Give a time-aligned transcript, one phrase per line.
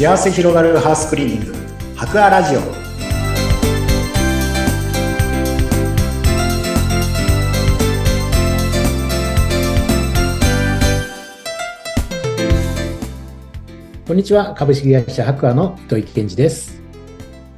[0.00, 1.54] 幸せ広がるハウスクリーニング。
[1.94, 2.60] 博アラジオ。
[14.06, 14.54] こんにちは。
[14.54, 16.80] 株式会社博アの糸井健二です。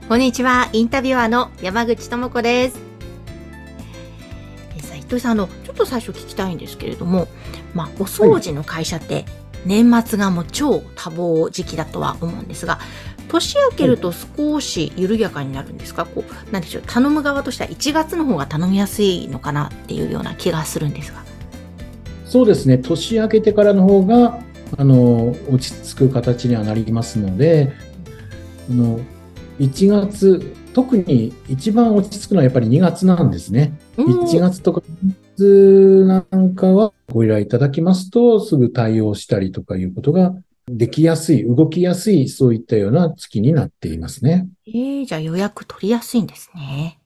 [0.09, 0.69] こんにちは。
[0.73, 2.77] インタビュアーの山口智子です。
[4.85, 7.29] さあ糸井さんあのちょっと最初聞きたいんですけれども
[7.73, 9.27] まあお掃除の会社って
[9.65, 12.79] 年末がもう超多忙時期だとは思うんですが
[13.33, 21.25] 年明けると少し緩やかになるんですか、こう、なんでしょう、頼む側としては1月の方が頼みやすいのかなっていうような気がするんですが。
[22.27, 24.41] そうですね、年明けてからの方が、
[24.77, 27.73] あの、落ち着く形にはなりますので、
[28.71, 29.01] あの、
[29.59, 33.79] 1月、特に一番落ち着くのはやっぱり2月なんですね。
[33.97, 40.35] 1月とか2月なんかはご依頼いただきますと、すぐ対応したりとかいうことが
[40.67, 44.49] できやすい、動きやすい、そういったような月になっていますね。
[44.67, 46.99] ええー、じゃあ予約取りやすいんですね。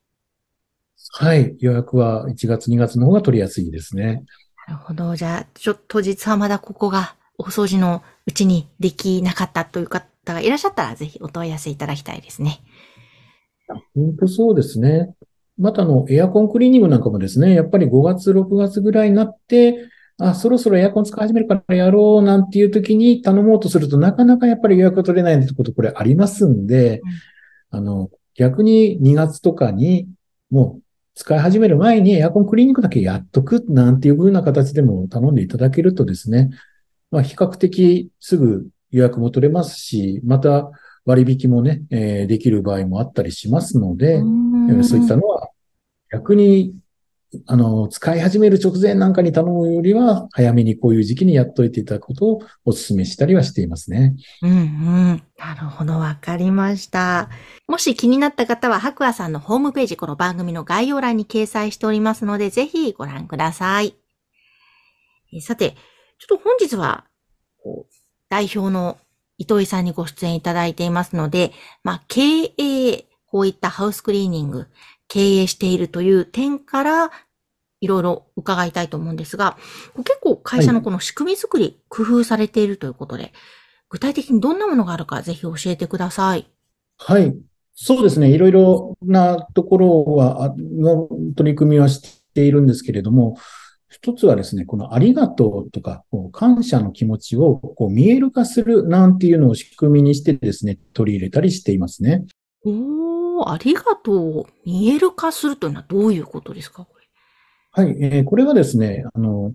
[1.18, 1.56] はい。
[1.60, 4.24] 予約は1月、2月の方が取りやすいですね。
[4.68, 5.16] なるほど。
[5.16, 9.86] じゃあ、ちょっと実はまだここがお掃除のうちにできなかったという
[10.32, 12.60] 方がいらっしゃったら、ぜひお問い合わせいただきたいですね。
[13.94, 15.14] 本当そうですね。
[15.58, 27.00] またあの、エアコンクリーニングなんかもですね、やっぱり5月、6月ぐらいになって、あ、そろそろエアコン使い始めるからやろうなんていう時に頼もうとするとなかなかやっぱり予約取れないってことこれありますんで、
[27.70, 30.08] うん、あの、逆に2月とかに
[30.50, 30.82] もう
[31.14, 36.50] 使い始める前にエアコンクリーニングだけやっとくなんていう風な形でも頼んでいただけるとですね、
[37.10, 40.70] まあ比較的すぐ予約も取れますし、また
[41.04, 44.18] 割引もね、えー、できる場合もあったりしますので、
[44.82, 45.50] そういったのは
[46.10, 46.74] 逆に
[47.46, 54.14] あの、使い始める直前なんかに頼むよりは、早めにこういう時期にやっといていただくことをお勧めしたりはしていますね。
[54.42, 55.22] うんうん。
[55.36, 57.28] なるほど、わかりました。
[57.66, 63.96] もし気になった方は、白亜さんのホームページ、この番組の概要欄に掲載しておりますので、ぜひご覧ください。
[65.34, 65.72] えさて、
[66.18, 67.04] ちょっと本日は、
[68.28, 68.98] 代表の
[69.38, 74.66] 糸井さんにご出演いただいていますので、まあ、経営、こういったハウスクリーニング、
[75.08, 77.10] 経営しているという点から、
[77.80, 79.56] いろいろ伺いたいと思うんですが、
[79.98, 83.32] 結構会社のこの仕組み作り、工夫されているということで、
[83.88, 86.46] 具体的にどんなものがあるか、ぜひ教えてください。
[86.98, 87.36] はい。
[87.74, 88.30] そうですね。
[88.30, 93.36] いろいろなところは、の取り組みはしているんですけれども、
[94.02, 102.24] 一つはですね、このありがとうとか、こう感謝の気持ちをこう見える化するなんていうのを仕組みにしてですね、取り入れたりしていますね。
[102.64, 106.86] おー、ありがとうを見える化するというのはどういうことですか？
[107.72, 109.52] はい、えー、これはですね、あの、いわ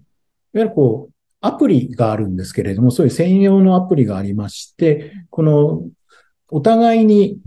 [0.54, 5.84] ゆるこう、アプリがあるんですけれども、そういう専用のアプリがありまして、この、
[6.50, 7.40] お互いに、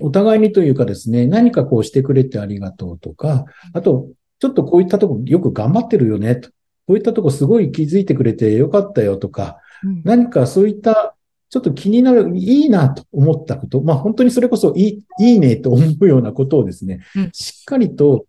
[0.00, 4.08] お互いにというかですね、何かこうしてくれてありがとうとか、あと、
[4.38, 6.50] ちょっとこういったとこよく頑張ってるよねと。
[6.86, 11.16] こういったとこすごい気づいてくれてよかったよとか、うん、何かそういった
[11.48, 18.26] ちょっと気になる、いいなと思ったこと、まあ本当にそれこそいい、いいねと思うようなことをですね、うん、しっかりと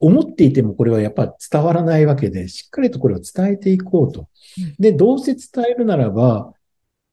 [0.00, 4.28] 思っていてもこれはやっぱ伝わらないわけで、しっかりとこれを伝えていこうと。
[4.78, 6.52] で、どうせ伝えるならば、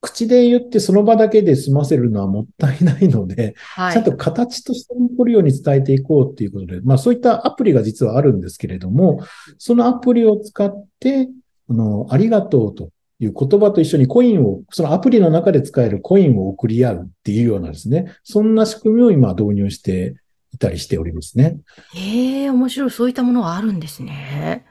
[0.02, 9.20] 口で言ってその場だけで済ませるのはもったいないので、はい、ちゃんと形として残るように伝えていこうっていうことで、まあそういったアプリが実はあるんですけれども、
[9.58, 11.28] そのアプリを使って、
[11.70, 12.90] あの、ありがとうと
[13.20, 20.16] いう言葉と一緒にコインを、そのアプリの中で使えるコインを送り合うっていうようなですね、そんな仕組みを今導入して
[20.52, 21.60] いたりしておりますね。
[21.94, 22.90] へえ、面白い。
[22.90, 24.66] そういったものがあるんですね。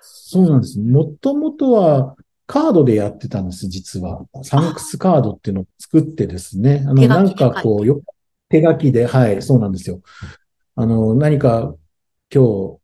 [0.00, 0.80] そうなんです。
[0.80, 2.16] もともとは
[2.46, 4.26] カードでやってたんです、実は。
[4.42, 6.84] サンクスカードっていうのを作ってですね。
[6.86, 8.02] あの、なんかこう、よ、
[8.48, 10.00] 手書きで、はい、そうなんですよ。
[10.76, 11.74] あの、何か
[12.32, 12.78] 今日、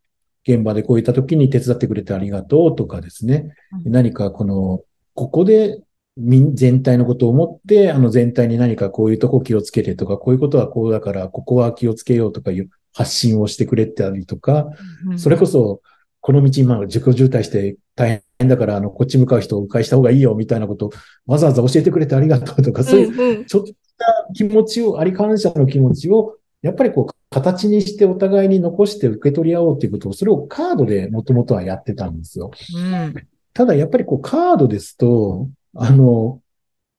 [0.48, 3.54] 現場でこういった時に手伝ってくれてありがとうとかですね。
[3.84, 4.80] 何かこの、
[5.14, 5.82] ここで
[6.16, 14.68] 全体のことを思って、あの全体に何かこういうとこ気をつけてとか、こういうことはこうだから、ここは気をつけようとかいう発信をしてくれたりとか、
[15.16, 15.82] それこそ、
[16.20, 20.90] この道今、自己渋滞して大変だから、あの、こっち向かう人を迂回した方がいいよ、みたいなことを
[21.26, 32.50] わざわざ教えてくれてありがとうとか、そういう、ちょっとした気持ちを、あり感謝の気持ちを、やっぱりこう、形にしてお互いに残して受け取り合おうということを、それをカードでもともとはやってたんですよ。
[32.74, 33.14] うん、
[33.52, 36.40] ただ、やっぱりこう、カードですと、あの、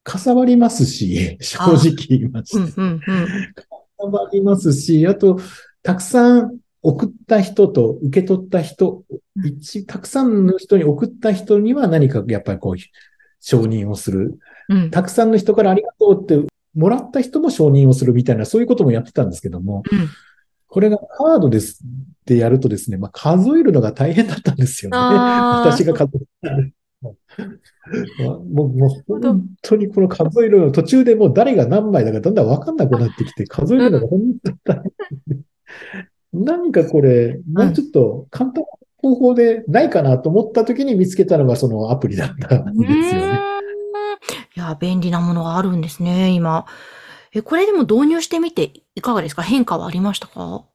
[0.04, 2.72] かさばりますし、正直言いまして。
[3.56, 3.64] か
[4.00, 5.40] さばりますし、あと、
[5.84, 9.04] たくさん送った人と受け取った人、
[9.44, 12.76] 一、たくさんの人に送った人には何かやっぱりこう、
[13.40, 14.40] 承認をする。
[14.70, 20.10] うん、たくさんの人からありがとうってもらった人も承認をするみたいな、そういうこともやってたんですけども、うん、
[20.68, 24.98] これがカードですってやるとですね、まあ、数えるのが大変だったんですよね。
[24.98, 26.58] 私が数えた。
[27.04, 34.82] もう、もう本当にこの数えるの途中でもう誰が何枚だかだんだんわかんなくなってきて、数えるのが本当に大
[35.28, 35.46] 変。
[36.34, 43.40] 何かこれ、もうちょっと簡単な方法でないかなと思った時に見つけたのがそのアプリだったんですよね。
[44.56, 46.66] いや、便利なものがあるんですね、今。
[47.34, 49.42] え、これでも導入してみていかがですか？
[49.42, 50.66] 変化はありましたか？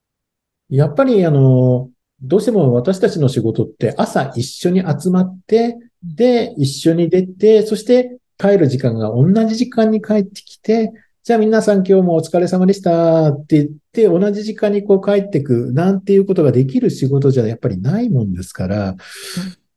[0.68, 1.90] やっぱりあの、
[2.22, 10.92] どうしても私たちの仕事って朝一緒に集まって、で、一緒に出て、そして帰る時間が同じ時間に帰ってきて、
[11.26, 13.30] じゃあ皆さん今日もお疲れ様でした。
[13.32, 18.94] って言って、同じ時間にこう帰ってくなんていうことができる仕事じゃやっぱりないもんですから、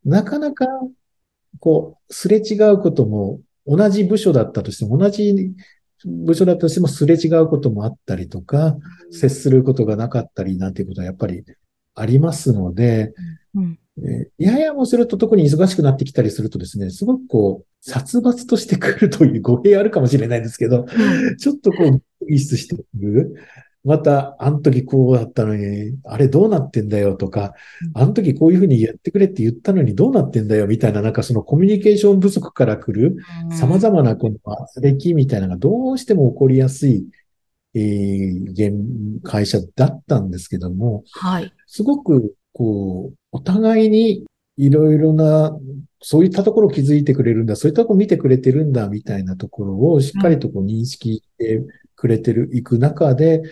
[0.05, 0.67] なかなか
[1.59, 5.55] こう、すれ違うことも同じ部署だったとしても、同じ
[6.05, 8.77] 部署だったとしてもすれ違うこともあったりとか、
[9.09, 11.43] 接することがなかったりなんていうことはやっぱり
[11.95, 13.11] ありますので、
[13.55, 13.79] うん。
[14.07, 20.85] えややもすると特に忙しくなってきたりするとですね、すごくこう、殺伐としてくるという語弊あるかもしれないですけど、
[21.39, 23.35] ちょっとこう、意識してくる。
[23.85, 27.53] また、あの時こうだったのに、あれどうなってんだよとか、
[27.93, 33.15] あの時こういうふうにやってくれって言ったのにどうなってんだよみたいな、なんかそのコミュニケーション不足から来る
[33.51, 37.07] 様々なこの圧力みたいなのがどうしても起こりやすい、
[37.73, 41.53] えー、会社だったんですけども、はい。
[41.65, 44.25] すごく、こう、お互いに
[44.57, 45.57] いろいろな、
[46.01, 51.63] そういったところを気づいてくれるんだ、そういったところを見てくれてるんだ、みたいなところをしっかりとこう認識して
[51.95, 53.43] くれてる、いく中で、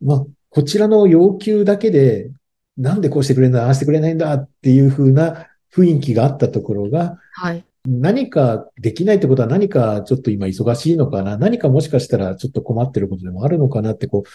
[0.00, 2.30] まあ、こちらの要求だけで、
[2.76, 7.64] なんでこうしてくれんだ、ああしてくれないんだっていう風な雰囲気があったところが、はい。
[7.84, 14.28] 何かできないってことは何かちょっと今忙しいのかな何かもしかしたらちょっと困ってることでもあるのかなってこう、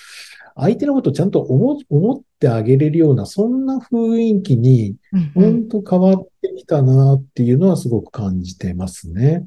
[0.56, 4.96] 相手のことをちゃんと思思ってあげれるような、そんな雰囲気に、
[5.34, 9.46] 本当変わってきたなっていうのはすごく感じてますね。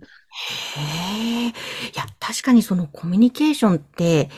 [0.76, 1.48] へえ。
[1.48, 1.52] い
[1.94, 4.30] や、確かにそのコミュニケーションって、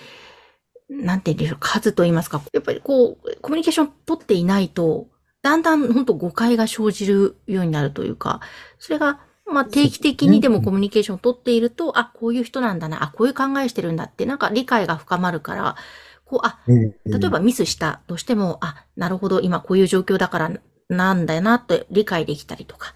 [0.89, 5.09] なんて言うんでしょう、数と言いますか、やっぱりこう、コミュニケーション取っていないと、
[5.43, 8.41] だんだん本当誤解が生じるようになるというか、
[8.79, 15.77] それが、まあ定期的にでもコミュニケーションを取っていると、あ、こういう人なんだな、あ、こういう考えしてるんだって、なんか理解が深まるから、
[16.25, 16.95] こう、あ、例
[17.27, 20.53] えばミスしたとしても、あ、なるほど、今こういう状況だから
[20.93, 22.95] なんだよなって理解できたりとか、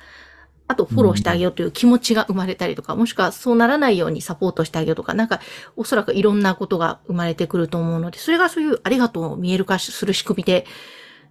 [0.69, 5.41] あとフォローしてあげようという気持ちが生まれたりとか、もしくはそうならないようにサポートしてあげようとか、なんか
[5.77, 10.67] おそらくいろんなことが生まれてくると思うので、それがそういうありがとうを見える化する仕組みで、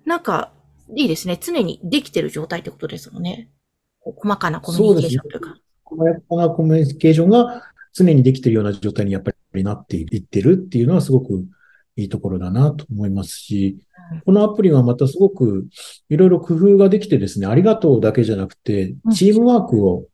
[0.06, 0.52] なんか
[0.96, 1.38] いいですね。
[1.42, 3.50] 常にできてる状態ってことですもんね。
[4.02, 5.56] 細かなコミュニケーションというか。
[5.84, 7.64] 細かなコミュニケーションが
[7.94, 11.46] 常にできてるような状態にやっぱりなっていってるっていうのはすごく
[11.98, 13.78] いいところだなと思いますし、
[14.26, 15.68] このアプリはまたすごく
[16.10, 20.06] いろいろ工夫ができてですね、ありがとうだけじゃなくて、チームワークを、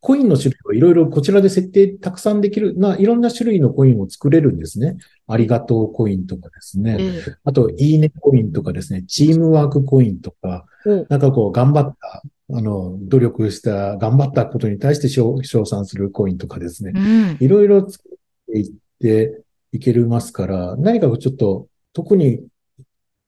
[0.00, 4.96] コインの種類をいろいろこちらで設定たくさんできる、な、いろんな種類のコインを作れるんですね。
[5.26, 6.98] ありがとうコインとかですね。
[7.44, 10.66] あと、いいねコインとかですね、チームワークコインとか、
[11.08, 12.22] なんかこう、頑張った、
[12.54, 17.38] あの、努力した、頑張ったことに対して称賛するコインとかですね。
[17.40, 19.43] いろいろ作っていって
[19.74, 22.46] いけますから、何かちょっと、特に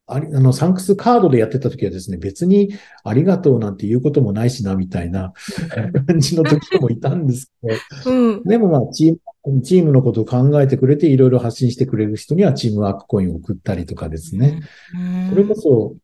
[0.07, 2.73] あり、あの、サンクスカードでやってた時はですね、別に
[3.03, 5.33] ありがとうなんて言うこともないしな、みたいな
[6.07, 7.69] 感じの時もいたんですけ
[8.05, 14.61] ど、うん、でもまあ、チーム、チームのことを考えてくれて、いろいろ発信してくれる人にはチームワークコインを送ったりとかですね。
[14.95, 15.97] うん、それこそ、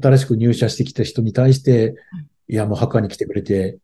[0.00, 1.94] 新しく入社してきた人に対して、
[2.48, 3.78] いや、もうハッカーに来てくれて、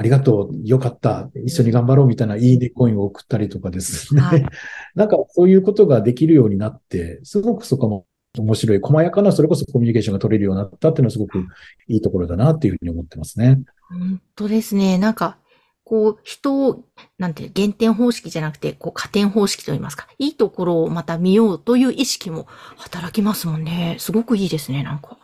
[0.00, 4.22] ありがとう、よかった、一緒に頑張ろうみたいないいねコインを送ったりとかですね。
[4.96, 8.06] なんかそういうことができるようになって、すごくそこも
[8.38, 11.44] 面白い、細やかな、それこそコミュニケーションが取れるようになったっていうのはすごく
[11.86, 13.60] いいところだなっていうふうに思ってますね。
[13.90, 14.96] 本当ですね。
[14.96, 15.36] なんか、
[15.84, 16.86] こう、人を、
[17.18, 22.46] なんていう、減点方式じゃなくて、こう、加点方式といいますか、いいところをまた見ようという意識も
[22.78, 23.96] 働きますもんね。
[23.98, 25.18] すごくいいですね、なんか。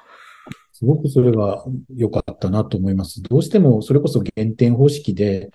[0.78, 1.64] すごくそれが
[1.96, 3.22] 良かったなと思います。
[3.22, 5.50] どうしてもそれこそ減点方式で、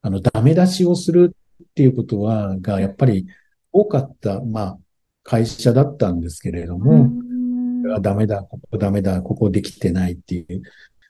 [0.00, 3.26] あの、ダメ出しをするっていうことは、がやっぱり
[3.72, 4.78] 多かった、まあ、
[5.22, 7.10] 会社だったんですけれども、
[8.00, 10.62] ダメだ、ここダメだ、ここできてないっていう。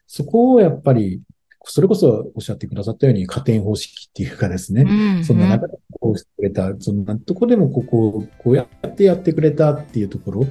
[0.09, 1.23] そこをやっぱり、
[1.63, 10.47] それこそおっしゃってくださったように加点方式っていうかですね、うんうん、そんな中でこうしてくれた、そんなとこでもここをこうやってやってくれたっていうところ、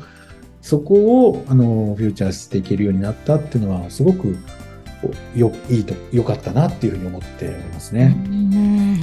[0.63, 4.37] そこを、あの、フューチャーしていけるようになったっていうのは、すごく
[5.35, 8.15] よ、いいと、良かったなっていうふうに思っておりますね。
[8.25, 8.99] うん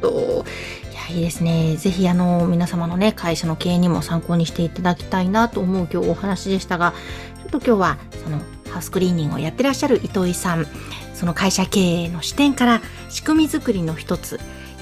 [0.00, 0.44] ど。
[0.90, 1.76] いや、いいですね。
[1.76, 6.94] ぜひ、あの、皆様のね、会社の経営にも参考にしていただきたいなと思う今日お話でしたが、
[7.42, 8.38] ちょっと今日は、その、
[8.70, 10.66] ハウスクリーニングをやってらっしゃる糸井さん、
[11.12, 14.40] その会社経営の視点から仕組み作りの一つ、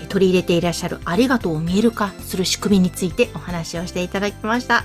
[0.08, 4.84] 取り入れていらっしゃるありがとうを見える化する仕組みについてお話をしていただきました。